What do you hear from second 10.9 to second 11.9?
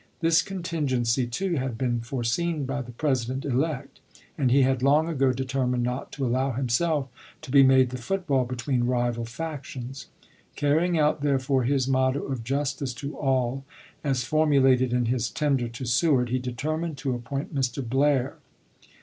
out, therefore, his